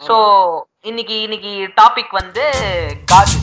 [0.00, 0.16] So
[0.90, 2.44] இன்னைக்கு இன்னைக்கு topic வந்து
[3.12, 3.38] காஜு.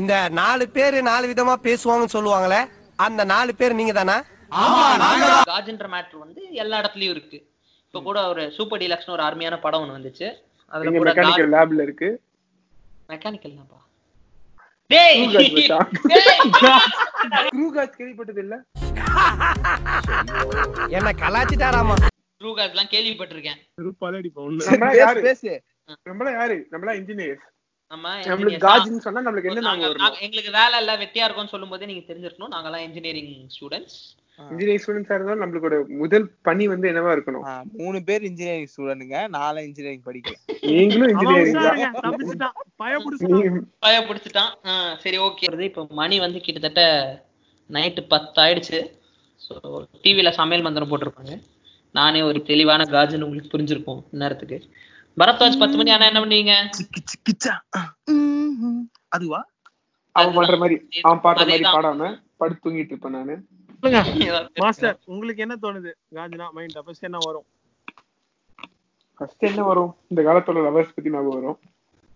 [0.00, 2.60] இந்த நாலு பேரு நாலு விதமா பேசுவாங்கன்னு சொல்லுவாங்களே
[2.98, 4.16] அந்த நாலு பேர் நீங்க தானா.
[5.50, 7.38] காஜுன்ற மேட்ரு வந்து எல்லா இடத்துலயும் இருக்கு.
[7.86, 10.28] இப்ப கூட ஒரு சூப்பர் டீலக்ஸ்னு ஒரு அருமையான படம் ஒண்ணு வந்துச்சு.
[10.72, 11.12] அதுல கூட
[11.56, 12.08] லேப்ல இருக்கு.
[13.12, 14.81] மெக்கானிக்கல் தான்ப்பா டேய் True Gaj மச்சான்.
[14.81, 14.81] டேய் க்ரூகாஜ் கேள்விப்பட்டது இல்ல
[20.90, 21.94] என்ன கலாச்சிட்டாராமா
[22.40, 23.58] ட்ரூ காஜ்லாம் கேள்விப்பட்டிருக்கேன்.
[24.96, 25.20] யாரு?
[27.90, 28.24] நம்மளா யாரு?
[29.52, 29.88] நம்மளா நாங்க-
[30.20, 32.52] எங்களுக்கு வேலை இல்ல வெட்டியா இருக்கும்னு சொல்லும் போதே நீங்க தெரிஞ்சிருக்கணும்.
[32.52, 33.98] நாங்கெல்லாம் இன்ஜினியரிங் ஸ்டூடெண்ட்ஸ்
[34.38, 35.68] இன்ஜினியரிங் ஸ்டூடெண்ட்ஸா இருந்தாலும் நம்மளுக்கு
[36.00, 37.44] முதல் பணி வந்து என்னவா இருக்கணும்?
[37.80, 40.36] மூணு பேர் இன்ஜினியரிங் ஸ்டூடெண்ட்டுங்க நாலு இன்ஜினியரிங் படிக்கல.
[40.70, 41.58] நீங்களும் இன்ஜினியரிங்
[43.82, 44.72] பய பிடிச்சிட்டான் ஆ,
[45.04, 45.48] சரி ஓகே.
[45.68, 46.82] இப்போ மணி வந்து கிட்டத்தட்ட
[47.70, 48.80] நைட்டு பத்து ஆயிடுச்சு
[49.40, 49.54] ஸோ
[50.02, 51.34] டிவியில சமையல் மந்திரம் போட்டிருப்பாங்க.
[51.94, 54.58] நானே ஒரு தெளிவான காஜுன்னு உங்களுக்கு புரிஞ்சிருக்கும் நேரத்துக்கு
[55.16, 56.54] பரத்வாஜ் பத்து மணி ஆனா என்ன
[57.08, 57.54] சிக்கிச்சா
[59.12, 59.40] அதுவா
[60.16, 61.64] அவன் பண்ற மாதிரி அவன் பாடுற மாதிரி.
[61.76, 62.08] பாடாம
[62.40, 63.34] படுத்து தூங்கிட்டு இருப்பேன் நானு.
[64.62, 65.90] மாஸ்டர் உங்களுக்கு என்ன தோணுது?
[66.16, 67.46] காஞ்சினா மைண்ட் ஃபர்ஸ்ட் என்ன வரும்?
[69.20, 69.90] ஃபர்ஸ்ட் என்ன வரும்?
[70.10, 71.58] இந்த காலத்தோட லவர்ஸ் பத்தி ஞாபகம் வரும்.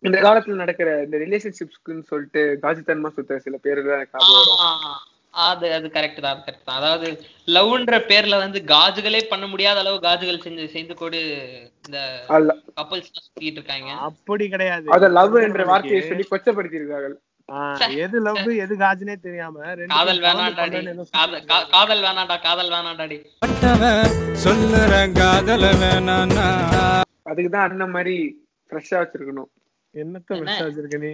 [0.02, 5.04] இந்த காலத்துல நடக்கிற இந்த ரிலேஷன்ஷிப்ஸ்க்குன்னு சொல்லிட்டு காஜித்தனமா சுத்த சில பேர் தான்
[5.44, 6.78] அது அது கரெக்ட் தான் கரெக்ட் தான்.
[6.80, 7.08] அதாவது
[7.48, 11.20] லவ்ன்ற பேர்ல வந்து காஜுகளே பண்ண முடியாத அளவு காஜுகள் செஞ்சு செய்து கொடு
[11.80, 11.98] இந்த
[12.78, 13.90] கப்பல்ஸ் சுத்திட்டு இருக்காங்க.
[14.08, 14.86] அப்படி கிடையாது.
[14.96, 17.25] அத லவ் என்ற வார்த்தையை சொல்லி கொச்சப்படுத்தி இருக்கார்கள் ஆ,
[18.04, 19.58] எது லவ் எது காஜ்னே தெரியாம
[19.92, 20.20] காதல்
[20.84, 23.18] ஏதோ காதல் கா- காதல் வேணாண்டா காதல் வேணாண்டாடி
[24.44, 26.46] சொல்லுறேன் காதல வேணான்னா
[27.26, 28.16] அதுக்கு தான் அண்ணன் மாதிரி
[28.70, 29.48] ஃப்ரெஷ்ஷா வச்சிருக்கணும்.
[29.94, 31.12] என்னத்த மெசேஜ் வச்சிருக்க நீ?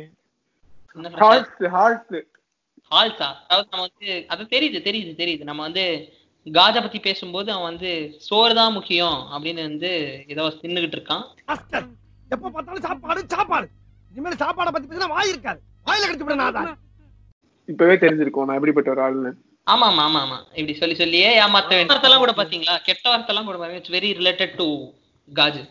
[1.23, 2.17] ஹார்ட்ஸ் ஹார்ட்ஸ்
[2.91, 5.45] ஹால்ஸா அதாவது நம்ம வந்து அது தெரியுது தெரியுது தெரியுது.
[5.45, 5.85] நம்ம வந்து
[6.47, 7.91] காஜா பத்தி பேசும்போது அவன் வந்து
[8.27, 9.91] சோறு தான் முக்கியம் அப்படின்னு வந்து
[10.29, 11.25] ஏதோ தின்னுகிட்டு இருக்கான்.
[12.31, 13.69] எப்ப பார்த்தாலும் சாப்பாடு சாப்பாடு.
[14.11, 15.61] இனிமேல் சாப்பாடை பத்தி பேசினா வாய் இருக்காது.
[15.87, 16.73] வாயில கடிச்சு விட
[17.69, 19.33] இப்பவே தெரிஞ்சிருக்கும் நான் எப்படிப்பட்ட ஒரு ஆளுன்னு
[19.67, 20.39] ஆமா ஆமா ஆமா ஆமா.
[20.59, 22.75] இப்படி சொல்லி சொல்லியே ஏமாத்த வார்த்தைலாம் கூட பாத்தீங்களா?
[22.87, 24.67] கெட்ட வார்த்தைலாம் கூட பாருங்க it's very related to
[25.29, 25.63] kaju.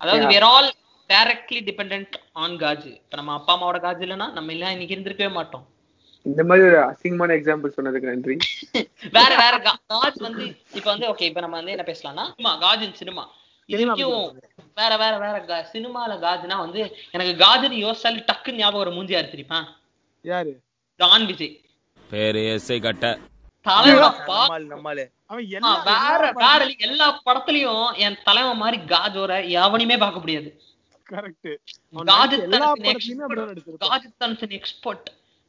[0.00, 0.24] அதாவது.
[0.32, 0.68] Where all
[1.10, 2.90] directly depend on kaju.
[3.00, 5.66] இப்ப நம்ம அப்பா அம்மாவோட காஜு இல்லைன்னா நம்ம எல்லாம் இன்னைக்கு இருந்திருக்கவே மாட்டோம்.
[6.26, 8.36] இந்த மாதிரி ஒரு அசிங்கமான எக்ஸாம்பிள் சொன்னதுக்கு நன்றி.
[9.16, 13.24] வேற வேற காஜ் வந்து இப்ப வந்து ஓகே இப்ப நம்ம வந்து என்ன பேசலாம்னா சினிமா காஜின் சினிமா.
[14.74, 19.14] வேற வேற வேற கா- சினிமால காஜுனா வந்து எனக்கு காஜுன்னு யோசிச்சாலே டக்குன்னு ஞாபகம் ஒரு மூஞ்சி
[20.22, 20.60] யாரு?
[20.96, 21.60] டான் விஜய்.
[22.10, 23.18] பேரு எஸ்ஐ கட்ட.
[25.84, 30.60] வேற வேற எல்லா படத்துலயும் என் தலைவன் மாதிரி காஜோர எவனையுமே பார்க்க முடியாது.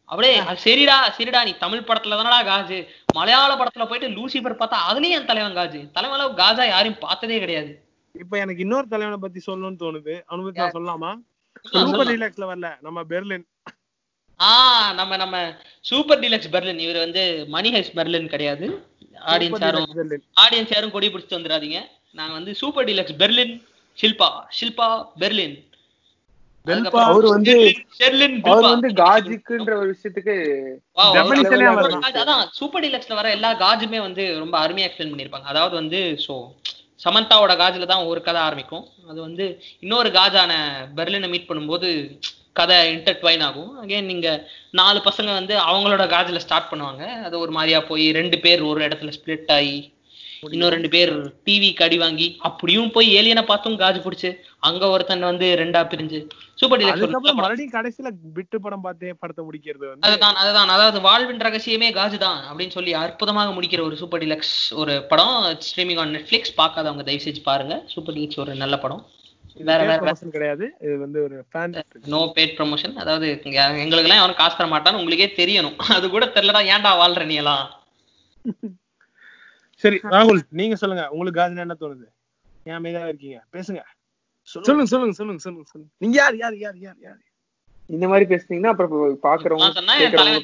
[0.05, 2.87] அப்படியே சரிடா சரிடா நீ தமிழ் படத்துல தானடா காஜு.
[3.13, 5.91] மலையாள படத்துல போயிட்டு லூசிபர் பார்த்தா அதுலயும் என் தலைவன் காஜு.
[5.91, 7.90] தலைவன் அளவு காஜா யாரையும் பார்த்ததே கிடையாது.
[8.15, 10.13] இப்ப எனக்கு இன்னொரு தலைவனை பத்தி சொல்லணும்னு தோணுது.
[10.27, 11.11] அவனை பத்தி நான் சொல்லலாமா?
[11.65, 12.09] சொல்லலாம், சூப்பர்.
[12.11, 13.45] டீலக்ஸ்ல வரல நம்ம பெர்லின்.
[14.39, 14.51] ஆ
[14.99, 15.37] நம்ம நம்ம
[15.89, 16.83] சூப்பர் டீலக்ஸ் பெர்லின்.
[16.85, 17.23] இவர் வந்து
[17.55, 18.67] மணி ஹைஸ் பெர்லின் கிடையாது.
[19.31, 19.89] ஆடியன்ஸ் யாரும்
[20.43, 21.79] ஆடியன்ஸ் யாரும் கொடி பிடிச்சிட்டு வந்துடாதீங்க.
[22.19, 23.53] நாங்க வந்து super deluxe Berlin
[23.97, 24.29] Shilpa
[24.59, 24.87] Shilpa
[25.23, 25.57] Berlin.
[26.67, 27.53] பெல்பா அவர் வந்து
[27.99, 28.71] ஷெர்லின் அவர் பில்பா.
[28.73, 30.35] வந்து காஜிக்குன்ற ஒரு விஷயத்துக்கு
[32.21, 36.35] அதான் சூப்பர் டீலக்ஸ்ல வர எல்லா காஜுமே வந்து ரொம்ப அருமையா எக்ஸ்பிளைன் பண்ணிருப்பாங்க அதாவது வந்து சோ
[37.05, 38.85] சமந்தாவோட காஜில் தான் ஒரு கதை ஆரம்பிக்கும்.
[39.09, 39.45] அது வந்து
[39.85, 40.51] இன்னொரு காஜான
[40.97, 41.89] பெர்லினை மீட் பண்ணும்போது
[42.59, 43.71] கதை இன்டர்ட்வைன் ஆகும்.
[43.83, 44.41] அகைன் நீங்கள்
[44.79, 47.03] நாலு பசங்க வந்து அவங்களோட காஜில் ஸ்டார்ட் பண்ணுவாங்க.
[47.27, 49.77] அது ஒரு மாதிரியா போய் ரெண்டு பேர் ஒரு இடத்துல ஸ்ப்ளிட் ஆகி
[50.43, 51.11] இன்னும் ரெண்டு பேர்
[51.47, 54.29] டிவி கடி வாங்கி அப்படியும் போய் ஏலியனை பார்த்தும் காஜு பிடிச்சு.
[54.67, 56.19] அங்க ஒருத்தன் வந்து ரெண்டா பிரிஞ்சு.
[56.61, 57.03] Super deluxe.
[57.39, 60.73] மறுபடியும் கடைசியில பிட்டு படம் பார்த்தே படத்தை முடிக்கிறது வந்து அதுதான் அதுதான்.
[60.75, 65.37] அதாவது வாழ்வின் ரகசியமே காஜு தான் அப்படின்னு சொல்லி அற்புதமாக முடிக்கிற ஒரு சூப்பர் டிலக்ஸ் ஒரு படம்.
[65.67, 67.77] ஸ்ட்ரீமிங் ஆன் நெட்ஃபிளிக்ஸ் பார்க்காதவங்க தயவு செஞ்சு பாருங்க.
[67.93, 69.03] சூப்பர் டிலக்ஸ் ஒரு நல்ல படம்.
[69.69, 70.65] வேற வேற கிடையாது.
[70.85, 71.79] இது வந்து ஒரு ஃபேன்
[72.15, 73.27] நோ பேட் ப்ரமோஷன் அதாவது
[73.85, 75.79] எங்களுக்கு எல்லாம் காசு தர மாட்டான்னு உங்களுக்கே தெரியணும்.
[75.97, 77.65] அது கூட தெரியலடா ஏன்டா வாழ்ற நீ எல்லாம்
[79.83, 81.03] சரி ராகுல் நீங்க சொல்லுங்க.
[81.09, 82.07] உங்களுக்கு காஜினா என்ன தோணுது?
[82.65, 83.39] ஏன் அமைதியா இருக்கீங்க?
[83.55, 83.81] பேசுங்க.
[84.49, 84.85] சொல்லுங்க.
[84.91, 87.19] சொல்லுங்க சொல்லுங்க சொல்லுங்க சொல்லுங்க நீங்க யார் யார் யார் யார் யார்?
[87.89, 88.91] இந்த மாதிரி பேசுனீங்கன்னா அப்புறம்
[89.23, 89.81] பாக்குறவங்க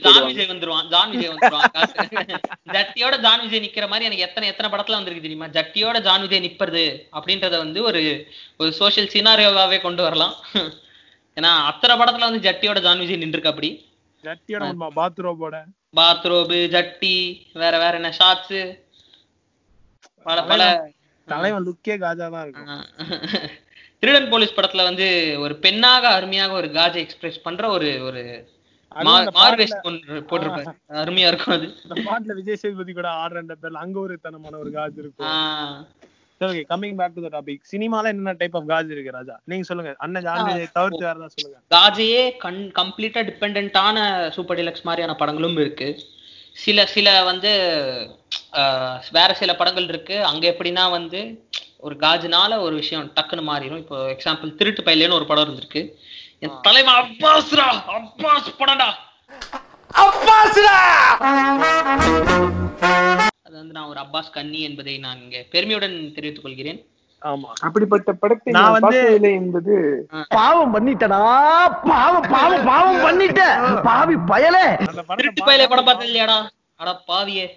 [0.05, 0.87] ஜான் விஜய் வந்துருவான்.
[0.89, 1.67] ஜான் விஜய் வந்துருவான்.
[2.75, 5.47] ஜட்டியோட ஜான் விஜய் நிக்கிற மாதிரி எனக்கு எத்தனை எத்தனை படத்துல வந்திருக்கு தெரியுமா?
[5.47, 8.01] ஜட்டியோட ஜான் விஜய் நிப்பறது அப்படின்றத வந்து ஒரு
[8.57, 10.35] ஒரு சோஷியல் சினாரியோவாவே கொண்டு வரலாம்.
[11.37, 13.69] ஏன்னா அத்தனை படத்துல வந்து ஜட்டியோட ஜான் விஜய் நின்றுருக்கு அப்படி.
[14.23, 14.67] ஜட்டியோட
[14.99, 15.55] பாத்ரூமோட
[15.95, 17.15] பாத்ரோபு ஜட்டி
[17.53, 18.11] வேற வேற என்ன?
[18.11, 18.59] ஷார்ட்ஸ்.
[20.25, 20.61] பல பல.
[21.27, 22.83] தலைவன் லுக்கே காஜா தான் இருக்கும்
[24.01, 25.05] திருடன் போலீஸ் படத்துல வந்து
[25.39, 28.21] ஒரு பெண்ணாக அருமையாக ஒரு காஜை எக்ஸ்பிரஸ் பண்ற ஒரு ஒரு
[30.29, 30.69] போட்டிருப்பாரு.
[31.01, 31.67] அருமையா இருக்கும் அது.
[32.05, 35.33] பாட்டுல விஜய் சேதுபதி கூட ஆடுற பேர்ல அங்க ஒரு தனமான ஒரு காஜ் இருக்கும்
[36.41, 39.35] okay coming back to the topic சினிமால என்னென்ன டைப் ஆஃப் காஜ் இருக்கு ராஜா?
[39.43, 39.91] நீங்க சொல்லுங்க.
[39.97, 41.57] அண்ணன் ஜான்வி தவிர்த்து வேற ஏதாவது சொல்லுங்க.
[41.71, 43.97] காஜையே கண் கம்ப்ளீட்டா டிபெண்டான
[44.35, 45.89] சூப்பர் டிலக்ஸ் மாதிரியான படங்களும் இருக்கு.
[46.55, 47.51] சில சில வந்து
[49.11, 50.23] வேற சில படங்கள் இருக்கு.
[50.25, 55.55] அங்க எப்படின்னா வந்து ஒரு காஜுனால ஒரு விஷயம் டக்குன்னு மாறிடும் இப்போ எக்ஸாம்பிள் திருட்டு பையலேன்னு ஒரு படம்
[55.55, 55.91] இருந்திருக்கு.
[56.39, 58.89] என் தலைவன் அப்பாஸ்ரா அப்பாஸ் படம்டா.
[63.43, 66.87] அது வந்து நான் ஒரு அப்பாஸ் கன்னி என்பதை நான் இங்க பெருமையுடன் தெரிவித்துக் கொள்கிறேன்.
[67.21, 67.41] ஆமா.
[67.61, 71.07] அப்படிப்பட்ட படத்தை நான் வந்து- என்பது பாவம் பண்ணிட்டடா
[71.83, 74.77] பாவம் பாவம் பாவம் பண்ணிட்ட பாவி பயலே.
[75.15, 76.49] திருட்டு பையலே படம் பார்த்தது இல்லையாடா?
[76.75, 77.47] அட பாவியே.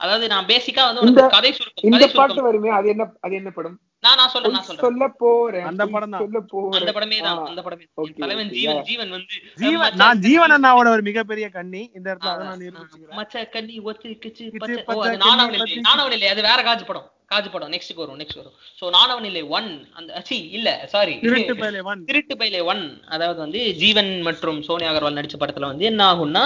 [0.00, 3.76] அதாவது நான் பேசிக்கா வந்து உனக்கு கதை சுருக்கம் இந்த பாட்டு வருமே அது என்ன அது என்ன படம்?
[4.04, 4.84] நான் நான் சொல்றேன் நான் சொல்றேன்.
[4.86, 6.22] சொல்ல போறேன் அந்த படம் தான்.
[6.24, 6.74] சொல்ல போறேன்.
[6.78, 7.38] அந்த படமே தான்.
[7.50, 7.84] அந்த படமே
[8.18, 8.82] தலைவன் ஜீவன்.
[8.88, 11.82] ஜீவன் வந்து ஜீவன் நான் ஜீவன் அண்ணாவோட ஒரு மிகப்பெரிய கண்ணி.
[11.96, 13.16] இந்த இடத்துல அதை நான் ஆ, நிரூபிச்சுக்கிறேன்.
[13.20, 17.08] மச்ச கண்ணி ஒத்து கிச்சு பச்சை ஓ அது கண்ணி, இல்லை நானவன் இல்லை அது வேற காஜ் படம்.
[17.34, 17.72] காஜ் படம்.
[17.72, 18.56] நெக்ஸ்ட் வரும் நெக்ஸ்ட் வரும்.
[18.78, 23.40] சோ நானவன் இல்லை ஒன் அந்த சி இல்ல சாரி திருட்டு பயிலே ஒன் திருட்டு பைலே ஒன் அதாவது
[23.42, 26.44] வந்து ஜீவன் மற்றும் சோனியா அகர்வால் நடிச்ச படத்துல வந்து என்ன ஆகும்னா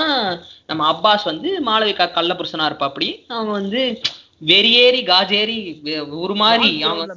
[0.69, 3.83] நம்ம அப்பாஸ் வந்து மாளவிகா கள்ளபுருஷனா இருப்பா அப்படி அவங்க வந்து
[4.43, 7.15] வெறியேறி காஜேரி வெ- ஒரு மாதிரி அவங்க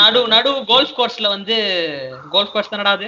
[0.00, 1.56] நடு நடு கோல்ஃப் கோர்ஸ்ல வந்து
[2.32, 3.06] கோல்ஃப் கோர்ஸ் தானடா அது?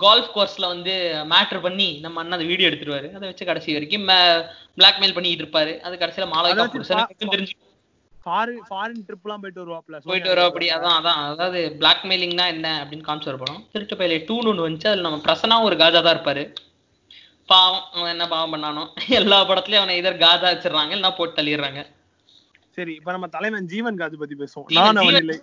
[0.00, 0.94] கோல்ஃப் கோர்ஸ்ல வந்து
[1.32, 4.06] மேட்டர் பண்ணி நம்ம அண்ணன் அந்த வீடியோ எடுத்துருவாரு அதை வச்சு கடைசி வரைக்கும்
[4.78, 5.74] பிளாக்மெயில் பண்ணிட்டு இருப்பாரு.
[5.82, 7.54] அது கடைசியில மாளவிகா அதாச்சும் புருஷனுக்கு பா- தெரிஞ்சு
[8.24, 13.38] ஃபாரின் ஃபாரின் ட்ரிப்லாம் போயிட்டு வருவாப்ல போயிட்டு வரோம் அப்படி அதான் அதான் அதாவது பிளாக்மெயிலிங்னா என்ன அப்படின்னு காமிச்சு
[13.42, 16.44] படம் திருட்டு பையில டூன்னு ஒன்று வந்துச்சு அதுல நம்ம பிரசனாவும் ஒரு காஜா தான் இருப்பாரு.
[17.48, 18.84] பாவம் அவன் என்ன பாவம் பண்ணானோ.
[19.18, 21.80] எல்லா படத்துலயும் அவனை இதர் காஜா வச்சிடுறாங்க இல்லைன்னா போட்டு தள்ளிடுறாங்க.
[22.76, 24.68] சரி இப்ப நம்ம தலைவன் ஜீவன் காஜ் பத்தி பேசுவோம்.
[24.78, 25.36] நான் அவன் இல்லை.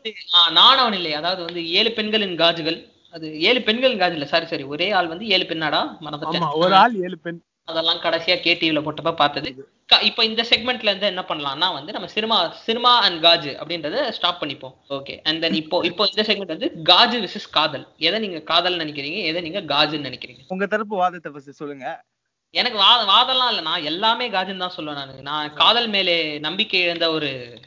[0.58, 1.12] நான் அவன் இல்லை.
[1.20, 2.80] அதாவது வந்து ஏழு பெண்களின் காஜுகள்.
[3.14, 5.82] அது ஏழு பெண்களின் காஜு இல்ல சாரி சாரி ஒரே ஆள் வந்து ஏழு பெண்ணாடா?
[6.06, 6.50] மறந்துட்டேன்.
[6.64, 7.40] ஒரு ஆள் ஏழு பெண்.
[7.72, 9.72] அதெல்லாம் கடைசியா கேடிவில போட்டப்ப பார்த்தது.
[9.86, 14.44] க- இப்போ இந்த செக்மெண்ட்ல இருந்து என்ன பண்ணலாம்னா வந்து நம்ம சினிமா சினிமா அண்ட் காஜு அப்படின்றத ஸ்டாப்
[14.44, 14.74] பண்ணிப்போம்.
[14.90, 17.88] ஓகே அண்ட் தென் இப்போ இப்போ இந்த செக்மெண்ட் வந்து காஜு விசஸ் காதல்.
[17.98, 20.40] எதை நீங்க காதல் நினைக்கிறீங்க எதை நீங்க காஜுன்னு நினைக்கிறீங்க?
[20.48, 22.04] உங்க தரப்பு வாதத்தை ஃபர்ஸ்ட் சொல்லுங்க.
[22.50, 23.62] எனக்கு வாத வாதம்லாம் இல்ல.
[23.62, 25.16] நான் எல்லாமே காஜுன்னு தான் சொல்லுவேன் நான்.
[25.16, 27.60] நான் காதல் மேலே நம்பிக்கை இழந்த ஒரு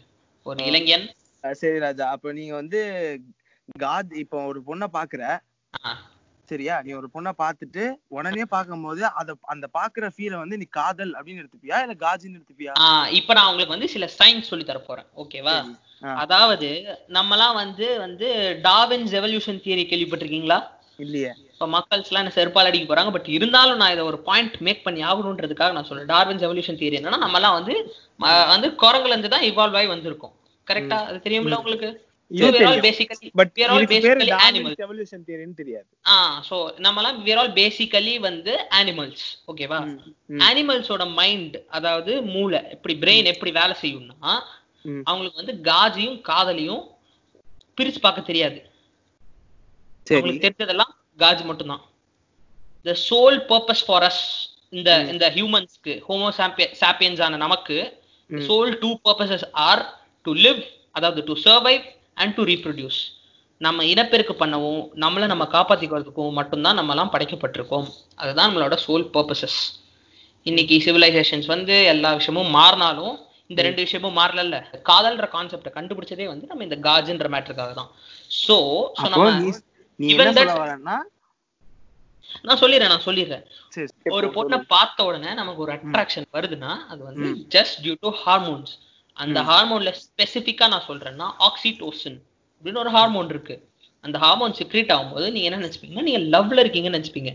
[0.42, 1.10] ஒரு இளைஞன்.
[1.52, 2.10] சரி ராஜா.
[2.10, 3.20] அப்ப நீங்க வந்து
[3.78, 5.38] காத் இப்போ ஒரு பொண்ணை பாக்குற.
[6.50, 6.74] சரியா?
[6.86, 7.82] நீ ஒரு பொண்ணை பார்த்துட்டு
[8.16, 11.78] உடனே பார்க்கும்போது அத அந்த பாக்குற ஃபீலை வந்து நீ காதல் அப்படின்னு எடுத்துப்பியா?
[11.84, 12.74] இல்ல காஜின்னு எடுத்துப்பியா?
[13.18, 15.08] இப்போ நான் உங்களுக்கு வந்து சில சயின்ஸ் சொல்லி தர போறேன்.
[15.22, 15.56] ஓகேவா.
[16.22, 16.68] அதாவது
[17.18, 18.28] நம்மலாம் வந்து வந்து
[18.68, 20.58] டாவின்ஸ் எவல்யூஷன் தியரி கேள்விப்பட்டிருக்கீங்களா?
[21.04, 21.30] இல்லையே.
[21.52, 23.12] இப்போ மக்கள்ஸ் எல்லாம் என்ன செருப்பால் அடிக்க போறாங்க.
[23.14, 26.10] பட் இருந்தாலும் நான் இதை ஒரு பாயிண்ட் மேக் பண்ணி ஆகணுன்றதுக்காக நான் சொல்றேன்.
[26.14, 27.74] டார்வின்ஸ் எவல்யூஷன் தியரி என்னன்னா நம்ம எல்லாம் வந்து
[28.54, 30.34] வந்து குரங்குல இருந்து தான் இவால்வ் ஆகி வந்திருக்கோம்.
[30.66, 31.88] கரெக்டா அது தெரியுமில்ல உங்களுக்கு?
[32.30, 32.82] இது தெரியும்.
[32.86, 34.74] Basically but We are all இதுக்கு பேரு basically animals.
[34.74, 36.16] டார்வின்ஸ் எவல்யூஷன் தியரின்னு தெரியாது ஆ
[36.48, 36.56] சோ
[36.86, 39.80] நம்மலாம் we are all பேசிக்கலி வந்து அனிமல்ஸ் ஓகேவா.
[40.48, 44.32] அனிமல்ஸோட மைண்ட் அதாவது மூளை எப்படி பிரெயின் எப்படி வேலை செய்யும்னா.
[45.08, 46.82] அவங்களுக்கு வந்து காஜையும் காதலையும்
[47.78, 48.58] பிரிச்சு பார்க்க தெரியாது
[50.06, 51.82] அவங்களுக்கு தெரிஞ்சதெல்லாம் காஜ் மட்டும்தான்
[52.86, 54.22] the sole purpose for us
[54.76, 56.28] இந்த இந்த ஹியூமன்ஸ்க்கு ஹோமோ
[56.82, 57.76] சாப்பியன்ஸ் ஆன நமக்கு
[58.30, 59.82] sole two purposes are
[60.24, 60.60] to live
[60.98, 61.84] அதாவது to survive
[62.16, 63.00] and to reproduce
[63.60, 67.86] நம்ம இனப்பெருக்கு பண்ணவும் நம்மளை நம்ம காப்பாத்திக்கிறதுக்கும் மட்டும்தான் நம்ம எல்லாம் படைக்கப்பட்டிருக்கோம்.
[68.20, 69.58] அதுதான் நம்மளோட சோல் பர்பசஸ்
[70.46, 73.14] இன்னைக்கு சிவிலைசேஷன்ஸ் வந்து எல்லா விஷயமும் மாறினாலும்
[73.50, 74.56] இந்த ரெண்டு விஷயமும் மாறலல்ல.
[74.88, 77.90] காதல்ன்ற கான்செப்டை கண்டுபிடிச்சதே வந்து நம்ம இந்த காஜுன்ற மேட்டருக்காக தான்.
[78.44, 78.56] ஸோ
[79.14, 79.28] நம்ம
[82.48, 83.44] நான் சொல்லிடுறேன் நான் சொல்லிடுறேன்.
[84.16, 88.72] ஒரு பொண்ணை பார்த்த உடனே நமக்கு ஒரு அட்ராக்ஷன் வருதுன்னா அது வந்து ஜஸ்ட் டியூ டு ஹார்மோன்ஸ்
[89.22, 92.18] அந்த ஹார்மோன்ல ஸ்பெசிஃபிக்கா நான் சொல்றேன்னா ஆக்சிடோசின்
[92.56, 93.56] அப்படின்னு ஒரு ஹார்மோன் இருக்கு.
[94.06, 97.32] அந்த ஹார்மோன் செக்ரேட் ஆகும்போது நீங்க என்ன நினைச்சுப்பீங்கன்னா நீங்க லவ்ல இருக்கீங்கன்னு நினைச்சுப்பீங்க.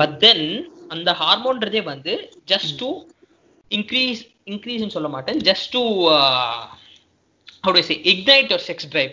[0.00, 0.46] பட் தென்
[0.94, 2.14] அந்த ஹார்மோன்றதே வந்து
[2.52, 2.90] ஜஸ்ட் டு
[3.78, 5.40] இன்க்ரீஸ் இன்க்ரீஸ்னு சொல்ல மாட்டேன்.
[5.50, 5.82] Just to
[7.64, 9.12] how do I say ignite your sex drive.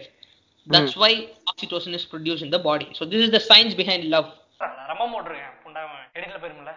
[0.74, 1.10] That's why
[1.50, 2.88] oxytocin is produced in the body.
[2.98, 4.30] So this is the science behind love.
[4.92, 5.46] ரொம்ப போடுறேன்
[6.42, 6.74] போயிருமில்ல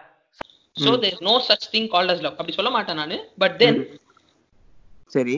[1.03, 2.35] there is no such thing called as love.
[2.39, 3.17] அப்படி சொல்ல மாட்டேன் நானு.
[3.43, 3.79] But then
[5.13, 5.35] சரி.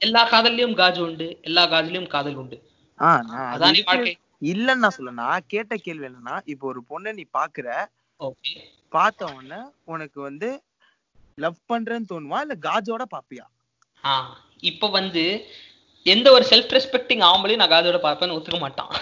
[0.00, 2.56] எல்லா காதல்லையும் gauge உண்டு எல்லா காதலையும் காதல் உண்டு.
[3.52, 3.66] அதானே.
[3.90, 4.14] வாழ்க்கை?
[4.50, 7.66] இல்லன்னு நான் சொல்ல நான் கேட்ட கேள்வி என்னன்னா இப்போ ஒரு பொண்ணை நீ பாக்குற
[8.92, 10.48] பார்த்த உடனே உனக்கு வந்து
[11.38, 13.44] லவ் பண்றேன்னு தோணுமா இல்ல காஜோட பாப்பியா?
[14.70, 15.22] இப்போ வந்து
[16.06, 18.92] எந்த ஒரு செல்ஃப் ரெஸ்பெக்டிங் ஆம்பளையும் நான் காதோட பார்ப்பேன்னு ஒத்துக்க மாட்டான்.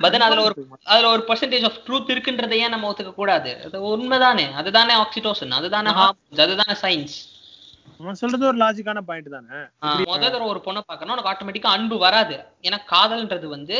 [0.00, 0.54] பட் அதுல ஒரு
[0.86, 4.46] அதுல ஒரு பர்சன்டேஜ் ஆஃப் ட்ரூத் இருக்குன்றதை ஏன் நம்ம ஒத்துக்க கூடாது அது உண்மைதானே?
[4.60, 7.16] அதுதானே ஆக்சிடோசன் அதுதானே ஹார்மோன்ஸ் அதுதானே சயின்ஸ்
[8.02, 9.58] அவன் சொல்றது ஒரு லாஜிக்கான பாயிண்ட் தானே?
[10.10, 12.36] முத தடவை ஒரு பொண்ணை பார்க்கணும் உனக்கு ஆட்டோமேட்டிக்கா அன்பு வராது.
[12.66, 13.76] ஏன்னா காதல்ன்றது வந்து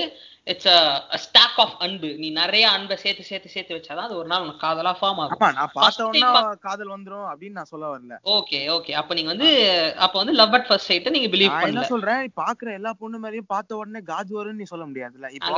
[0.53, 0.69] இட்ஸ்
[1.25, 2.11] ஸ்டாக் ஆஃப் அன்பு.
[2.23, 5.43] நீ நிறைய அன்பை சேர்த்து சேர்த்து சேர்த்து வச்சாதான் அது ஒரு நாள் உனக்கு காதலா ஃபார்ம் ஆகும்.
[5.59, 6.31] நான் பார்த்த உடனே
[6.67, 8.17] காதல் வந்துரும் அப்படின்னு நான் சொல்ல வரல.
[8.37, 9.51] ஓகே ஓகே அப்ப நீங்க வந்து
[10.07, 11.93] அப்ப வந்து லவ் அட் ஃபர்ஸ்ட் சைட் நீங்க பிலீவ் நான் என்ன பண்ணல.
[11.95, 12.23] சொல்றேன்?
[12.43, 15.31] பாக்குற எல்லா பொண்ணு மேலயும் பார்த்த உடனே காஜ் வரும்னு நீ சொல்ல முடியாதுல்ல?
[15.39, 15.53] இப்போ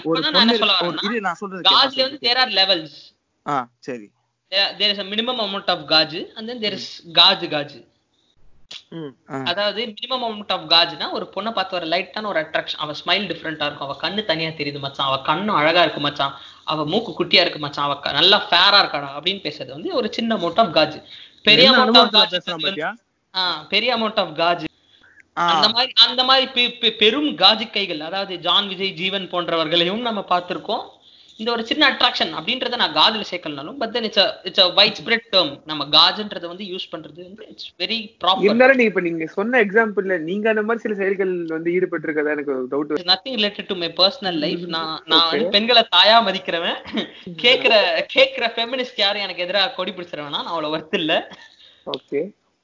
[0.00, 2.98] இப்பதான் நான் சொல்ல வரேன்னா இரு நான் சொல்றது காஜ்ல வந்து தேர் ஆர் லெவல்ஸ்.
[3.46, 3.56] ஆ
[3.88, 4.08] சரி.
[4.52, 6.86] There is a minimum amount of காஜ் and then there is
[7.20, 7.78] காஜ் காஜ்.
[9.50, 13.66] அதாவது மினிமம் அமௌண்ட் ஆஃப் காஜ்னா ஒரு பொண்ணை பார்த்து ஒரு லைட்டான ஒரு அட்ராக்ஷன் அவ ஸ்மைல் டிஃப்ரெண்டா
[13.68, 13.86] இருக்கும்.
[13.88, 15.08] அவ கண்ணு தனியா தெரியுது மச்சான்.
[15.10, 16.34] அவ கண்ணு அழகா இருக்கு மச்சான்.
[16.72, 17.86] அவ மூக்கு குட்டியா இருக்கு மச்சான்.
[17.88, 20.98] அவ நல்லா ஃபேரா இருக்காடா அப்படின்னு பேசுறது வந்து ஒரு சின்ன அமௌண்ட் ஆஃப் காஜ்.
[21.48, 22.36] பெரிய அமௌண்ட் ஆஃப் காஜ்
[23.74, 24.64] பெரிய அமௌண்ட் ஆஃப் காஜ்.
[25.52, 28.02] அந்த மாதிரி அந்த மாதிரி பெரும் காஜி கைகள்.
[28.08, 30.84] அதாவது ஜான் விஜய் ஜீவன் போன்றவர்களையும் நம்ம பார்த்திருக்கோம்.
[31.42, 34.66] இந்த ஒரு சின்ன அட்ராக்ஷன் அப்படின்றத நான் காஜ்ல சேர்க்கலனாலும் but then it's it's
[35.00, 39.26] widespread term நம்ம காஜ்ன்றத வந்து யூஸ் பண்றது வந்து இட்ஸ் வெரி ப்ராப்பர் இருந்தாலும் நீங்க இப்ப நீங்க
[39.34, 43.76] சொன்ன எக்ஸாம்பிள்ல நீங்க அந்த மாதிரி சில செயல்கள் வந்து ஈடுபட்டு இருக்கதா எனக்கு doubt nothing related to
[43.80, 46.78] my personal life நான் நான் வந்து பெண்களை தாயா மதிக்கிறவன்.
[47.42, 47.74] கேக்குற
[48.14, 50.32] கேக்குற ஃபெமினிஸ்ட் யாரும் எனக்கு எதிராக கொடி பிடிச்சிருவேனா?
[50.36, 51.12] நான் அவ்வளவு ஒர்த் இல்ல.
[51.86, 52.20] ஓகே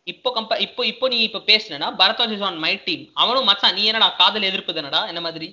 [0.06, 4.08] இப்போ கம்ப இப்போ இப்போ நீ இப்போ பேசுனா பரத்வாஜ் ஆன் மை டீம் அவனும் மச்சான் நீ என்னடா
[4.20, 5.00] காதல் எதிர்ப்பு தானடா?
[5.10, 5.48] என்ன மாதிரி?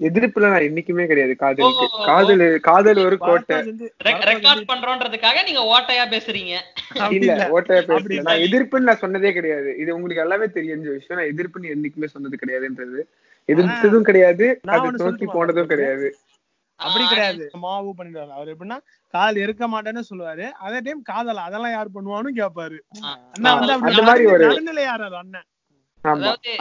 [0.00, 1.36] எதிர்ப்புல நான் என்னைக்குமே கிடையாது.
[1.36, 1.88] காதலுக்கு.
[2.04, 3.56] காதல் காதல் ஒரு கோட்டை.
[4.04, 6.56] ரெக்கார்ட் பண்றோன்றதுக்காக நீங்க ஓட்டையா பேசுறீங்க.
[7.12, 7.48] இல்ல.
[7.52, 8.22] ஓட்டைய இல்ல.
[8.22, 9.76] நான் எதிர்ப்புன்னு நான் சொன்னதே கிடையாது.
[9.78, 13.00] இது உங்களுக்கு எல்லாமே தெரிஞ்ச விஷயம் நான் எதிர்ப்புன்னு என்னைக்குமே சொன்னது கிடையாதுன்றது.
[13.46, 15.66] எதிர்த்ததும் கிடையாது நான் அது நோக்கி போனதும்?
[15.66, 16.16] கிடையாது.
[16.76, 17.50] அப்படி கிடையாது.
[17.52, 18.78] மாவு பண்ணிடுவாரு அவர் எப்படின்னா
[19.10, 20.50] காதல் இருக்க மாட்டேன்னு சொல்லுவாரு.
[20.50, 25.02] அதே டைம் காதல் அதெல்லாம் யார் பண்ணுவான்னு கேட்பாரு அண்ணா வந்து அப்படி அந்த மாதிரி ஒரு- நடுநிலை யார்
[25.02, 25.44] அண்ணன்.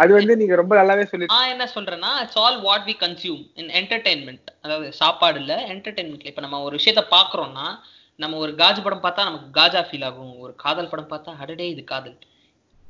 [0.02, 3.72] அது வந்து நீங்க ரொம்ப நல்லாவே சொல்லி நான் என்ன சொல்றேன்னா it's all what we consume in
[3.80, 7.66] entertainment அதாவது சாப்பாடு இல்ல என்டர்டைன்மெண்ட்ல இப்ப நம்ம ஒரு விஷயத்த பாக்குறோம்னா
[8.20, 10.34] நம்ம ஒரு காஜ் படம் பார்த்தா நமக்கு காஜா ஃபீல் ஆகும்.
[10.44, 12.18] ஒரு காதல் படம் பார்த்தா அடடே இது காதல்.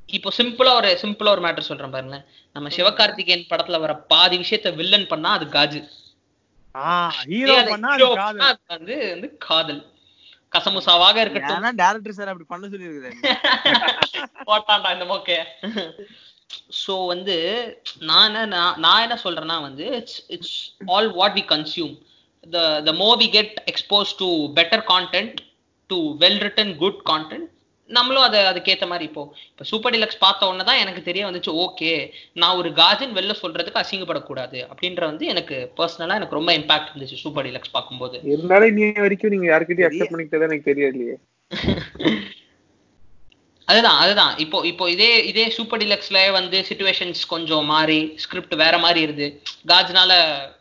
[0.09, 2.25] இப்போ சிம்பிளா ஒரு சிம்பிளா ஒரு மேட்டர் சொல்றேன் பாருங்களேன்.
[2.55, 5.81] நம்ம சிவகார்த்திகேயன் படத்துல வர பாதி விஷயத்த வில்லன் பண்ணா அது காஜு.
[8.69, 9.81] வந்து வந்து காதல்.
[10.53, 11.79] கசமுசாவாக இருக்கட்டும்.
[11.81, 12.87] டேரக்டர் சார் அப்படி பண்ண சொல்லி
[14.49, 15.37] போட்டான்டா இந்த மோக்கே
[16.79, 17.35] சோ வந்து
[18.03, 20.57] நான் என்ன நான் என்ன சொல்றேன்னா வந்து it's it's
[20.89, 21.93] all what we consume
[22.43, 24.29] the the more we get expose to
[24.59, 25.39] better content
[25.89, 27.49] to well written good content
[27.89, 31.91] நம்மளும் அதை அதுக்கேத்த மாதிரி இப்போ இப்போ சூப்பர் டிலக்ஸ் பார்த்த உடனே தான் எனக்கு தெரிய வந்துச்சு ஓகே
[32.33, 37.47] நான் ஒரு காஜன் வெளில சொல்றதுக்கு அசிங்கப்படக்கூடாது அப்படின்ற வந்து எனக்கு பர்சனலா எனக்கு ரொம்ப இம்பாக்ட் இருந்துச்சு சூப்பர்
[37.47, 38.17] டிலக்ஸ் பார்க்கும்போது.
[38.33, 41.17] இருந்தாலும் இன்னி வரைக்கும் நீங்க யாருக்கிட்டயும் அக்செப்ட் பண்ணிக்கிட்டதா எனக்கு தெரியலையே.
[43.73, 44.33] அதுதான் அதுதான்.
[44.43, 49.27] இப்போ இப்போ இதே இதே சூப்பர் டிலக்ஸ்ல வந்து சுச்சுவேஷன்ஸ் கொஞ்சம் மாறி ஸ்கிரிப்ட் வேற மாதிரி இருது
[49.69, 50.11] காஜ்னால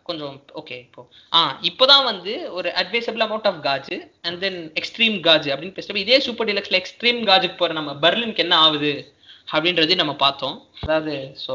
[0.09, 1.03] கொஞ்சம் ஓகே இப்போ.
[1.33, 3.93] ஆ இப்போதான் வந்து ஒரு அட்வைசபிள் அமௌண்ட் ஆஃப் காஜ்
[4.27, 8.57] அண்ட் தென் எக்ஸ்ட்ரீம் காஜ் அப்படின்னு பேசுறப்ப இதே சூப்பர் டிலக்ஸ்ல எக்ஸ்ட்ரீம் காஜுக்கு போற நம்ம பெர்லினுக்கு என்ன
[8.65, 8.93] ஆகுது
[9.49, 10.57] அப்படின்றதையும் நம்ம பார்த்தோம்.
[10.85, 11.53] அதாவது ஸோ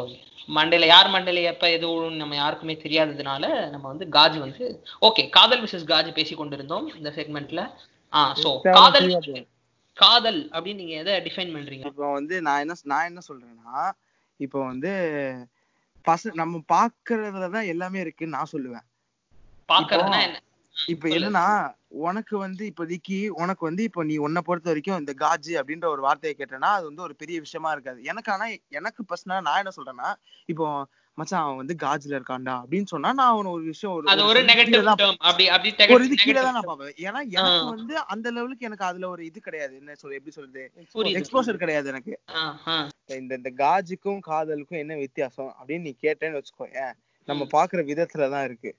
[0.50, 4.66] மண்டையில யார் மண்டையில எப்ப எது விழும்னு நம்ம யாருக்குமே தெரியாததுனால நம்ம வந்து காஜ் வந்து
[5.08, 7.64] ஓகே காதல் விசஸ் காஜ் பேசி கொண்டிருந்தோம் இந்த செக்மெண்ட்ல
[8.14, 9.10] ஆ ஸோ காதல்
[9.98, 11.86] காதல் அப்படின்னு நீங்க எதை டிஃபைன் பண்றீங்க?
[11.92, 13.80] இப்போ வந்து நான் என்ன நான் என்ன சொல்றேன்னா
[14.40, 14.92] இப்போ வந்து
[16.06, 18.86] பச நம்ம பாக்குறதுலதான் எல்லாமே இருக்குன்னு நான் சொல்லுவேன்.
[19.70, 20.38] பாக்குறதுன்னா என்ன?
[20.76, 21.46] இப்ப என்னன்னா
[22.06, 26.34] உனக்கு வந்து இப்போதைக்கு உனக்கு வந்து இப்போ நீ உன்னை பொறுத்த வரைக்கும் இந்த காஜு அப்படின்ற ஒரு வார்த்தையை
[26.38, 28.00] கேட்டேன்னா அது வந்து ஒரு பெரிய விஷயமா இருக்காது.
[28.04, 28.48] எனக்கு ஆனா
[28.80, 30.10] எனக்கு பர்சனலா நான் என்ன சொல்றேன்னா
[30.46, 30.68] இப்போ
[31.18, 34.50] மச்சான் அவன் வந்து காஜ்ல இருக்கான்டா அப்படின்னு சொன்னா நான் அவன ஒரு விஷயம் ஒரு அது ஒரு இது
[34.50, 36.68] நெகட்டிவ் கீழ தான் டேர்ம் அப்படி அப்படி ஒரு இது கீழே negative தான் நான்.
[36.70, 36.94] பார்ப்பேன்.
[37.06, 39.74] ஏன்னா எனக்கு வந்து அந்த லெவலுக்கு எனக்கு அதுல ஒரு இது கிடையாது.
[39.80, 40.64] என்ன சொல்ல எப்படி சொல்றது?
[41.16, 42.14] எக்ஸ்போசர் கிடையாது எனக்கு.
[42.34, 42.76] ஆ, ஆ.
[43.18, 45.52] இந்த இந்த காஜுக்கும் காதலுக்கும் என்ன வித்தியாசம்?
[45.58, 46.96] அப்படின்னு நீ கேட்டேன்னு வச்சுக்கோ ஏன்
[47.28, 48.72] நம்ம பாக்குற விதத்துல தான் இருக்கு.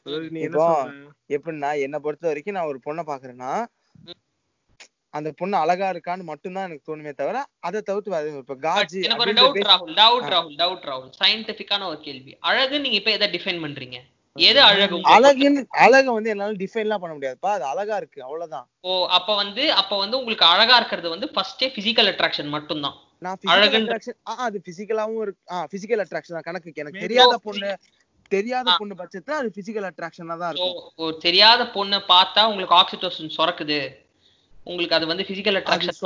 [0.00, 0.66] அதாவது நீ என்ன இப்போ
[1.36, 3.52] எப்படின்னா என்னை பொறுத்த வரைக்கும் நான் ஒரு பொண்ணை பாக்குறேன்னா
[5.10, 9.32] அந்த பொண்ணு அழகா இருக்கான்னு மட்டும்தான் எனக்கு தோணுமே தவிர அதை தவிர்த்து வேற இப்ப காஜி எனக்கு ஒரு
[9.32, 10.32] டவுட் ராகுல் டவுட்.
[10.32, 12.36] ராகுல் டவுட் ராகுல் சயின்டிபிக்கான ஒரு கேள்வி.
[12.40, 13.96] அழகு நீங்க இப்ப எதை டிஃபைன் பண்றீங்க?
[14.34, 14.96] எது அழகு?
[14.96, 17.46] அழகுன்னு அழகை வந்து என்னால டிஃபைன்லாம் பண்ண முடியாதுப்பா.
[17.46, 18.22] அது அழகா இருக்கு.
[18.22, 18.68] அவ்வளவுதான்.
[18.80, 22.94] ஓ அப்ப வந்து அப்ப வந்து உங்களுக்கு அழகா இருக்கிறது வந்து ஃபர்ஸ்டே பிசிக்கல் அட்ராக்ஷன் மட்டும்தான்.
[23.18, 25.52] நான் அழகுன்ற- அட்ராக்ஷன் ஆ அது பிசிக்கலாவும் இருக்கு.
[25.54, 26.40] ஆ பிசிக்கல் அட்ராக்ஷன் தான்.
[26.40, 27.76] கணக்கு எனக்கு தெரியாத பொண்ணு
[28.28, 28.74] தெரியாத.
[28.78, 30.92] பொண்ணு பட்சத்துல அது பிசிக்கல் அட்ராக்ஷனா தான் இருக்கும்.
[30.96, 34.06] ஒரு தெரியாத பொண்ணை பார்த்தா உங்களுக்கு ஆக்சிடோசின் சுரக்குது.
[34.68, 35.98] உங்களுக்கு அது வந்து பிசிக்கல் அட்ராக்ஷன்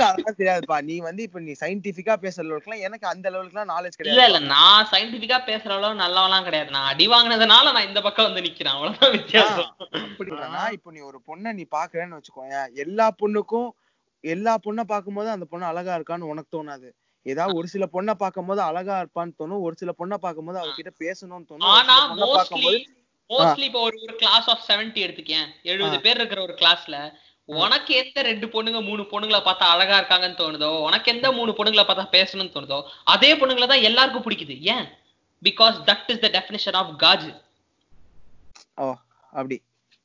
[0.00, 0.76] தான் தெரியாதுப்பா.
[0.88, 4.22] நீ வந்து இப்ப நீ சயின்டிபிக்கா பேசுற அளவுக்குலாம் எனக்கு அந்த லெவலுக்குலாம் நாலேஜ் இல்ல இல்ல.
[4.22, 6.70] கிடையாது நான் சயின்டிபிக்கா பேசுற அளவு நல்லவெல்லாம் கிடையாது.
[6.76, 8.74] நான் அடி வாங்கினதுனால நான் இந்த பக்கம் வந்து நிக்கிறேன்.
[8.76, 9.70] அவ்வளவுதான் வித்தியாசம்.
[10.06, 13.70] அப்படி இல்லைன்னா இப்போ நீ ஒரு பொண்ணை நீ பாக்குறேன்னு வச்சுக்கோயேன் எல்லா பொண்ணுக்கும்
[14.24, 16.88] எல்லா பொண்ணை பார்க்கும்போது அந்த பொண்ணு அழகா இருக்கான்னு உனக்கு தோணாது.
[17.26, 19.62] ஏதாவது ஒரு சில பொண்ணை பார்க்கும்போது அழகா இருப்பான்னு தோணும்.
[19.66, 21.68] ஒரு சில பொண்ணை பார்க்கும்போது அவகிட்ட பேசணும்னு தோணும்.
[23.30, 25.46] மோஸ்ட்லி இப்போ ஒரு ஒரு கிளாஸ் ஆஃப் 70 எடுத்துக்கேன்.
[25.64, 26.96] எழுபது பேர் இருக்கிற ஒரு கிளாஸ்ல
[27.48, 32.04] உனக்கு எந்த ரெண்டு பொண்ணுங்க மூணு பொண்ணுங்களை பார்த்தா அழகா இருக்காங்கன்னு தோணுதோ உனக்கு எந்த மூணு பொண்ணுங்களை பார்த்தா
[32.14, 32.78] பேசணும்னு தோணுதோ
[33.14, 34.54] அதே பொண்ணுங்களை தான் எல்லாருக்கும் பிடிக்குது.
[34.74, 34.86] ஏன்?
[35.42, 37.26] Because that is the definition of gauge
[38.78, 38.86] ஓ
[39.34, 39.56] அப்படி.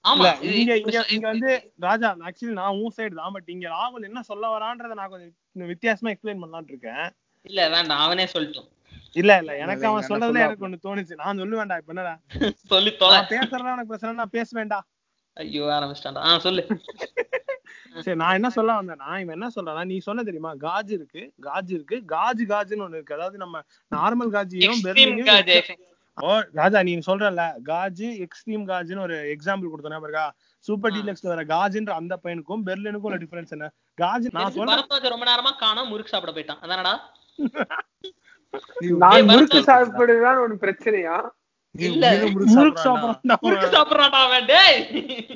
[0.06, 0.26] ஆமா.
[0.54, 0.74] இங்க
[1.14, 1.52] இங்க வந்து
[1.86, 5.34] ராஜா ஆக்சுவலி நான் உன் சைடு தான் பட் இங்க ராகுல் என்ன சொல்ல வரான்றத நான் கொஞ்சம்
[5.74, 7.06] வித்தியாசமா எக்ஸ்பிளைன் பண்ணலாம்னு இருக்கேன்.
[7.46, 8.70] இல்ல வேண்டாம் அவனே சொல்லிட்டோம்
[9.16, 9.52] இல்ல இல்ல.
[9.64, 10.28] எனக்கு அவன் சொல்ல.
[10.44, 11.16] எனக்கு ஒண்ணு தோணுச்சு.
[11.16, 12.14] நான் சொல்ல வேண்டாம் இப்ப என்னடா?
[12.72, 13.18] சொல்லி தொலை.
[13.18, 14.86] நான் பேசுறதா எனக்கு பிரச்சனை நான் பேச வேண்டாம்
[15.38, 16.22] ஐயோ ஆரம்பிச்சிட்டான்டா.
[16.24, 16.64] ஆ சொல்லு.
[18.06, 20.52] சரி நான் என்ன சொல்ல வந்தேன்னா இவன் என்ன சொல்றானா நீ சொன்ன தெரியுமா?
[20.64, 21.98] காஜ் இருக்கு காஜ் இருக்கு.
[22.12, 23.18] காஜு காஜுன்னு ஒண்ணு இருக்கு.
[23.18, 23.62] அதாவது நம்ம
[23.92, 25.86] நார்மல் காஜியும் பெர்லினையும்
[26.18, 30.26] ஓ ராஜா நீ சொல்றல காஜு எக்ஸ்ட்ரீம் காஜுன்னு ஒரு எக்ஸாம்பிள் கொடுத்தனா பாருக்கா
[30.66, 30.94] சூப்பர்.
[30.96, 33.68] டீலக்ஸ்ல வர காஜுன்ற அந்த பையனுக்கும் பெர்லினுக்கும் உள்ள டிஃபரன்ஸ் என்ன?
[33.98, 36.62] காஜ் நான் சொல்றேன் ரொம்ப நேரமா காணோம் முறுக்கு சாப்பிட போயிட்டான்.
[36.66, 36.96] அதானடா?
[39.04, 41.18] நான் முறுக்கு சாப்பிடுறதுதான் ஒரு பிரச்சனையா.
[43.44, 43.68] முறுக்கு
[44.52, 44.78] டேய்.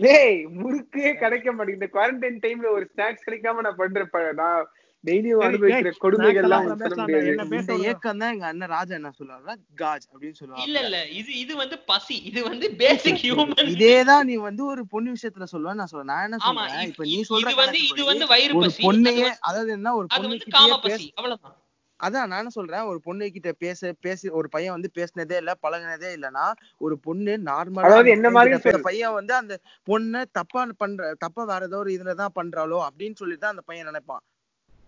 [0.06, 1.78] டேய் முறுக்கே கிடைக்க மாட்டேங்குது.
[1.78, 4.62] இந்த குவாரண்டைன் டைம்ல ஒரு ஸ்நாக்ஸ் கிடைக்காம நான் பண்றப்ப நான்
[5.04, 7.76] டெய்லியும் அனுபவிக்கிற கொடுமைகள் எல்லாம் சொல்ல இந்த?
[7.90, 10.66] ஏக்கம் தான் எங்க அண்ணன் ராஜா என்ன சொல்லுவாருன்னா காஜ் அப்படின்னு இல்ல சொல்லுவாங்க.
[10.82, 12.18] இல்ல இது இது வந்து பசி.
[12.30, 16.12] இது வந்து பேசிக் ஹியூமன் இதேதான் நீ வந்து ஒரு பொண்ணு விஷயத்துல சொல்லுவ நான் சொல்றேன்.
[16.14, 16.86] நான் என்ன சொல்றேன்?
[16.90, 18.84] இப்ப நீ இது சொல்ற வந்து இது வந்து வயிறு பசி.
[18.88, 20.98] பொண்ணையே அதாவது என்ன ஒரு அது பொண்ணு வந்து காம கிட்டயே பேச.
[20.98, 21.58] பசி அவ்வளவுதான்.
[22.04, 26.14] அதான் நான் என்ன சொல்றேன் ஒரு பொண்ணு கிட்ட பேச பேசி ஒரு பையன் வந்து பேசினதே இல்ல பழகுனதே
[26.16, 28.82] இல்லனா ஒரு பொண்ணு நார்மலா என்ன மாதிரி.
[28.82, 33.50] பையன் வந்து அந்த பொண்ணை தப்பா பண்ற தப்பா வேற ஏதோ ஒரு இதுலதான் பண்றாளோ அப்படின்னு சொல்லிட்டு தான்
[33.50, 34.22] அந்த பையன் நினைப்பான்.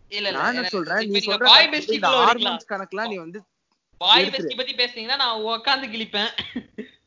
[0.09, 1.47] இல்ல இல்ல நான் என்ன எனக்கு- சொல்றேன் நீ நீங்க சொல்ற
[2.03, 3.41] ஹார்மோன்ஸ் கணக்குலாம் நீ வந்து
[3.97, 4.29] பாய்.
[4.29, 6.27] பெஸ்டி பத்தி பேசுனீங்கன்னா நான் உட்காந்து கிழிப்பேன்.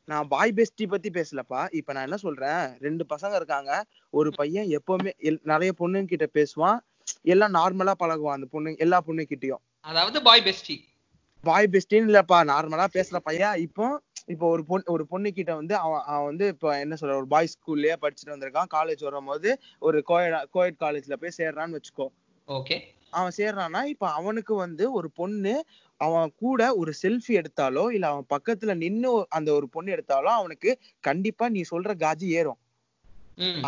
[0.05, 1.67] நான் பாய் பெஸ்டி பத்தி பேசலப்பா.
[1.71, 3.85] இப்ப நான் என்ன சொல்றேன் ரெண்டு பசங்க இருக்காங்க.
[4.11, 6.79] ஒரு பையன் எப்பவுமே எல்- நிறைய பொண்ணுங்க கிட்ட பேசுவான்.
[7.23, 10.77] எல்லாம் நார்மலா பழகுவான் அந்த பொண்ணு எல்லா பொண்ணு கிட்டயும் அதாவது பாய் பெஸ்டி
[11.45, 13.57] பாய் பெஸ்டின்னு இல்லப்பா நார்மலா பேசுற பையன்.
[13.67, 13.87] இப்போ
[14.33, 17.55] இப்போ ஒரு பொண்ணு ஒரு பொண்ணு கிட்ட வந்து அவன் அவன் வந்து இப்போ என்ன சொல்ற ஒரு பாய்ஸ்
[17.57, 18.71] ஸ்கூல்லயே படிச்சுட்டு வந்திருக்கான்.
[18.77, 19.51] காலேஜ் வரும்போது
[19.83, 22.07] ஒரு கோயட் கோயட் காலேஜ்ல போய் சேர்றான்னு வச்சுக்கோ.
[22.49, 22.77] ஓகே
[23.13, 25.55] அவன் சேர்றான்னா இப்ப அவனுக்கு வந்து ஒரு பொண்ணு
[26.01, 30.71] அவன் கூட ஒரு செல்ஃபி எடுத்தாலோ இல்ல அவன் பக்கத்துல நின்னு அந்த ஒரு பொண்ணு எடுத்தாலோ அவனுக்கு
[31.05, 32.59] கண்டிப்பா நீ சொல்ற காஜி ஏறும்.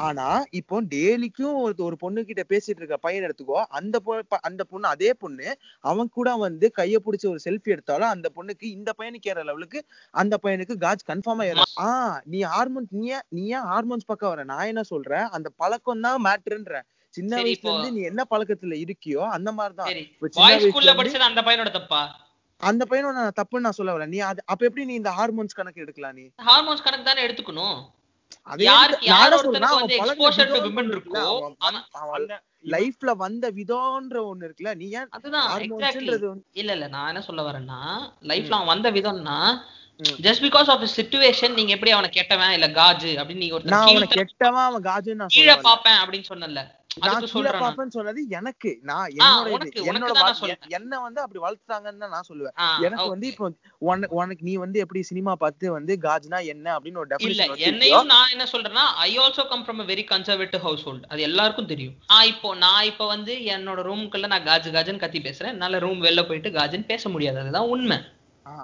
[0.00, 0.26] ஆனா
[0.58, 3.96] இப்போ டெய்லிக்கும் ஒரு ஒரு பொண்ணு கிட்ட பேசிட்டு இருக்க பையன் எடுத்துக்கோ அந்த
[4.42, 5.48] அந்த பொண்ணு அதே பொண்ணு
[5.85, 9.81] அவன் கூட வந்து கைய பிடிச்சி ஒரு செல்ஃபி எடுத்தாலும் அந்த பொண்ணுக்கு இந்த பையனுக்கு ஏற லெவலுக்கு
[10.14, 14.44] அந்த பையனுக்கு காஜ் கன்ஃபார்மா ஏறும் ஆஹ் நீ ஹார்மோன்ஸ் நீ நீ ஏன் ஹார்மோன்ஸ் பக்கம் வர?
[14.44, 15.26] நான் என்ன சொல்றேன்?
[15.33, 16.74] அந்த பழக்கம் தான் மேட்ருன்ற
[17.14, 19.90] சின்ன வயசுல இருந்து நீ என்ன பழக்கத்துல இருக்கியோ அந்த மாதிரிதான்.
[21.28, 22.00] அந்த பையனோட தப்பா?
[22.61, 24.09] அந்த பையனோட தப்புன்னு நான் சொல்ல வரேன்.
[24.09, 26.24] நீ அது அப்ப எப்படி நீ இந்த ஹார்மோன்ஸ் கணக்கு எடுக்கலாம் நீ?
[26.48, 27.78] ஹார்மோன்ஸ் கணக்கு தானே எடுத்துக்கணும்.
[28.64, 28.92] நான்
[32.68, 35.48] லைஃப்ல வந்த விதம்ன்ற ஒண்ணு இருக்குல்ல நீ ஏன் அதுதான்
[36.54, 37.80] இல்ல இல்ல நான் என்ன சொல்ல வரேன்னா
[38.30, 39.36] லைஃப்ல அவன் வந்த விதம்னா.
[40.24, 44.08] ஜஸ்ட் பிகாஸ் ஆஃப் சிச்சுவேஷன் நீங்க எப்படி அவனை கெட்டவன் இல்ல காஜு அப்படின்னு நீங்க நான் ஒருத்தர் அவனை
[44.08, 45.54] கீழ கெட்டவன் அவன் காஜுன்னு நான் கீழே.
[45.64, 46.62] பாப்பேன் அப்படின்னு சொன்னல
[46.96, 47.51] நான் கீழே.
[47.62, 48.79] பாப்பேன்னு சொன்னது எனக்கு.
[48.83, 49.64] நான் என்னோட.
[50.79, 52.55] என்ன வந்து அப்படி வளர்த்துட்டாங்கன்னு நான் சொல்லுவேன்.
[52.81, 53.09] எனக்கு.
[53.09, 53.53] வந்து இப்போ
[54.20, 58.46] உனக்கு நீ வந்து எப்படி சினிமா பார்த்து வந்து காஜ்னா என்ன அப்படின்னு ஒரு வச்சிருக்கியோ என்னையும் நான் என்ன
[58.53, 61.96] சொல்றேன்னா I also come from very conservative household அது எல்லாருக்கும் தெரியும்.
[62.09, 65.55] நான் இப்போ நான் இப்போ வந்து என்னோட ரூமுக்குள்ள நான் காஜு காஜுன்னு கத்தி பேசுறேன்.
[65.57, 67.38] என்னால ரூம் வெளில போயிட்டு காஜுன்னு பேச முடியாது.
[67.38, 67.98] அதுதான் உண்மை.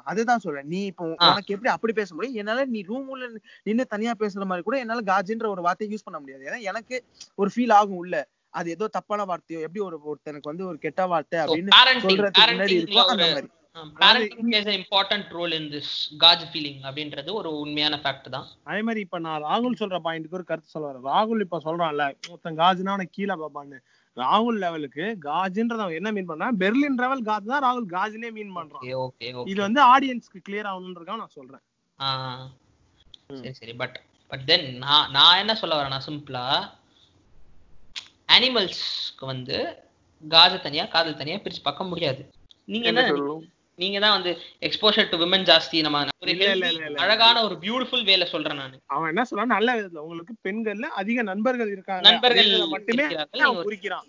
[0.05, 0.69] அதுதான் சொல்றேன்.
[0.69, 1.05] நீ இப்போ.
[1.27, 2.39] உனக்கு எப்படி அப்படி பேச முடியும்?
[2.43, 3.25] என்னால நீ ரூம் உள்ள
[3.69, 6.47] நின்னு தனியா பேசுற மாதிரி கூட என்னால காஜின்ற ஒரு வார்த்தையை யூஸ் பண்ண முடியாது.
[6.51, 6.97] ஏன்னா எனக்கு
[7.39, 8.15] ஒரு ஃபீல் ஆகும் உள்ள.
[8.55, 11.73] அது ஏதோ தப்பான வார்த்தையோ எப்படி ஒரு ஒருத்தனுக்கு வந்து ஒரு கெட்ட வார்த்தை அப்படின்னு
[12.07, 13.51] சொல்றதுக்கு முன்னாடி இருக்கும் அந்த ஒரு மாதிரி.
[14.79, 18.47] இம்பார்ட்டன்ட் ரோல் இன் திஸ் காஜ் ஃபீலிங் அப்படின்றது ஒரு உண்மையான ஃபேக்ட் தான்.
[18.71, 22.95] அதே மாதிரி இப்ப நான் ராகுல் சொல்ற பாயிண்ட்க்கு ஒரு கருத்து சொல்ல ராகுல் இப்ப சொல்றான்ல ஒருத்தன் காஜுனா
[22.95, 23.81] அவனை கீழே பாப்பான்னு
[24.17, 26.57] ராகுல் லெவலுக்கு காஜுன்றத அவன் என்ன மீன் பண்றான்?
[26.63, 28.85] பெர்லின் லெவல் காஜ் தான் ராகுல் காஜ்னே மீன் பண்றான்.
[29.07, 31.65] ஓகே ஓகே இது வந்து ஆடியன்ஸ்க்கு கிளியர் ஆகணுன்றதுக்காக நான் சொல்றேன்.
[33.43, 33.75] சரி சரி.
[33.83, 33.97] பட்
[34.31, 36.45] பட் தென் நான் நான் என்ன சொல்ல வரேன்னா சிம்பிளா
[38.37, 39.57] அனிமல்ஸ்க்கு வந்து
[40.23, 42.23] காஜ தனியா காதல் தனியா பிரிச்சு பார்க்க முடியாது.
[42.73, 43.03] நீங்க என்ன
[43.77, 47.03] நீங்க தான் வந்து எக்ஸ்போஷர் டு விமன் ஜாஸ்தி நம்ம ஒரு இல்ல, இல்ல, healthy, இல்ல, இல்ல.
[47.03, 48.81] அழகான ஒரு பியூட்டிஃபுல் வேல சொல்றேன் நான்.
[48.87, 49.45] அவன் என்ன சொல்றான்?
[49.45, 49.97] நல்ல விதத்துல.
[49.97, 52.11] உங்களுக்கு பெண்கள்ல அதிக நண்பர்கள் இருக்காங்க.
[52.11, 53.07] நண்பர்கள் மட்டுமே
[53.63, 54.07] குறிக்கிறான்.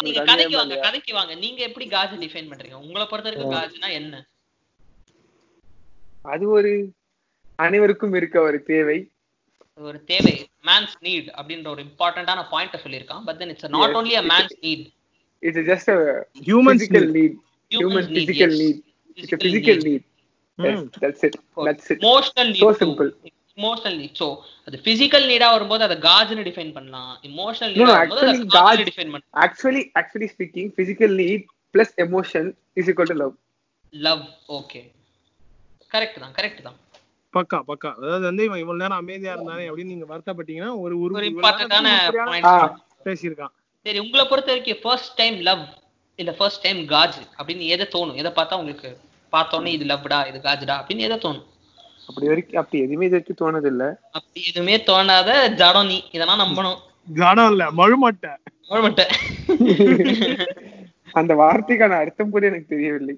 [0.00, 0.76] நீங்க கதைக்கு வாங்க?
[0.76, 1.34] கதைக்கு வாங்க.
[1.34, 2.74] நீங்க எப்படி காஜ் டிஃபைன் பண்றீங்க?
[2.74, 4.28] உங்களை பொறுத்த வரைக்கும் காஜ்னா என்ன?
[6.22, 6.92] அது ஒரு
[7.56, 9.08] அனைவருக்கும் இருக்க ஒரு தேவை.
[9.74, 10.48] ஒரு தேவை.
[10.62, 13.24] மேன்ஸ் நீட் அப்படின்ற ஒரு இம்பார்ட்டன்டான பாயிண்ட் சொல்லியிருக்கான்.
[13.24, 13.94] But then it's not.
[13.94, 14.86] Only a man's need
[15.38, 17.32] it's just a physical need.
[17.70, 18.85] human physical need.
[19.16, 20.02] It's a physical need.
[20.58, 21.34] yes that's it.
[21.66, 22.00] That's it.
[22.02, 23.10] So need simple.
[23.56, 24.26] Emotional need so
[24.66, 27.18] அது physical நீடா வரும்போது அதை காஜ்னு define பண்ணலாம்.
[27.22, 29.36] Emotional நீடா வரும்போது அதை actually, காஜ்னு Gaj- define பண்ணலாம்.
[29.44, 31.42] actually actually speaking physical need
[31.74, 32.44] plus emotion
[32.80, 33.34] is equal to love.
[33.90, 34.80] Love okay
[35.92, 36.76] correct தான் கரெக்ட் தான்.
[37.34, 37.90] பக்கா பக்கா.
[37.94, 41.88] அதாவது வந்து இவன் இவ்வளவு நேரம் அமைதியா இருந்தானே அப்படின்னு நீங்க வருத்தப்பட்டீங்கன்னா ஒரு ஒரு இம்பார்ட்டன்டான
[42.24, 43.52] பாயிண்ட் பேசியிருக்கான்.
[43.86, 45.64] சரி உங்களை பொறுத்த வரைக்கும் ஃபர்ஸ்ட் டைம் லவ்
[46.18, 48.14] இல்ல ஃபர்ஸ்ட் டைம் காஜ் அப்படின்னு எதை தோணும்?
[48.14, 48.90] எதை பார்த்தா உங்களுக்கு
[49.32, 51.46] பார்த்தோன்னே இது லவ்டா இது காஜ்டா அப்படின்னு எதை தோணும்.
[52.08, 56.78] அப்படி வரைக்கும் அப்படி எதுவுமே இது வரைக்கும் தோணது இல்ல அப்படி எதுவுமே தோணாத ஜடம் நீ இதெல்லாம் நம்பணும்.
[57.16, 58.32] கடம் இல்ல மழுமட்டை.
[58.84, 59.12] மட்டும்
[61.14, 63.14] அந்த வார்த்தைக்கான அர்த்தம் கூட எனக்கு தெரியவில்லை.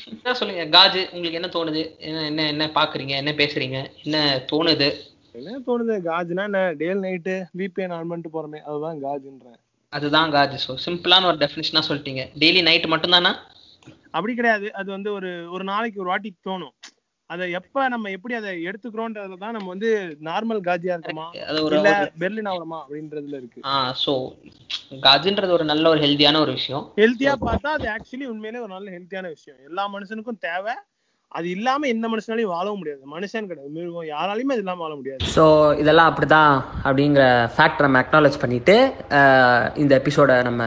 [0.00, 1.82] என்ன சொல்லுங்க காஜ் உங்களுக்கு என்ன தோணுது?
[1.98, 3.14] என்ன என்ன என்ன பாக்குறீங்க?
[3.22, 3.78] என்ன பேசுறீங்க?
[4.04, 4.16] என்ன
[4.52, 4.88] தோணுது?
[5.34, 5.94] என்ன தோணுது?
[6.08, 6.60] காஜ்னா என்ன?
[6.72, 9.58] டேல் நைட்டு விபிஎன் ஆன் பண்ணிட்டு போறமே அதுதான் காஜ்ன்றேன்.
[9.92, 10.56] அதுதான் காஜ்.
[10.66, 12.24] ஸோ சிம்பிளான ஒரு டெஃபினிஷனா சொல்லிட்டீங்க.
[12.38, 13.32] டெய்லி நைட் மட்டும்தானா?
[14.14, 14.66] அப்படி கிடையாது.
[14.80, 16.74] அது வந்து ஒரு ஒரு நாளைக்கு ஒரு வாட்டி தோணும்.
[17.30, 19.90] அதை எப்ப நம்ம எப்படி அதை எடுத்துக்கிறோன்றதுல தான் நம்ம வந்து
[20.28, 21.26] நார்மல் காஜியா இருக்குமா?
[21.50, 21.90] அது ஒரு இல்ல
[22.22, 23.60] பெர்லின் ஆகணுமா அப்படின்றதுல இருக்கு.
[23.72, 24.12] ஆ ஸோ
[25.06, 26.84] காஜுன்றது ஒரு நல்ல ஒரு ஹெல்தியான ஒரு விஷயம்.
[27.02, 29.58] ஹெல்த்தியா பார்த்தா அது ஆக்சுவலி உண்மையிலே ஒரு நல்ல ஹெல்த்தியான விஷயம்.
[29.68, 30.74] எல்லா மனுஷனுக்கும் தேவை.
[31.32, 33.02] அது இல்லாம எந்த மனுஷனாலையும் வாழவும் முடியாது.
[33.12, 33.70] மனுஷன் கிடையாது.
[33.76, 35.28] மிருகம் யாராலையுமே அது இல்லாம வாழ முடியாது.
[35.36, 35.44] ஸோ
[35.82, 36.54] இதெல்லாம் அப்படிதான்
[36.86, 38.76] அப்படிங்கிற ஃபேக்ட் நம்ம அக்னாலேஜ் பண்ணிட்டு
[39.82, 40.66] இந்த எபிசோட நம்ம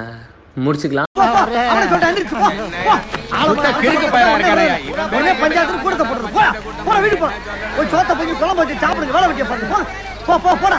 [0.68, 1.12] முடிச்சுக்கலாம்.
[3.44, 4.20] அவனை சொல்லிட்டு எந்திரிச்சு போ.
[4.20, 4.32] போ.
[4.34, 4.66] ஆளை பாரு.
[5.14, 6.32] உடனே பஞ்சாயத்துல கூடத்தை போட்டுரு.
[6.36, 6.52] போடா.
[6.86, 7.34] போடா.
[7.76, 9.80] போய் சோத்தை போய் குழம்பு வச்சு சாப்பிடுங்க வேலை வைக்க பாருங்க
[10.28, 10.78] போ போ போடா